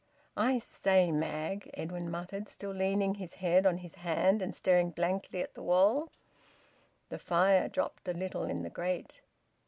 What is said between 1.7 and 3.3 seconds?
Edwin muttered, still leaning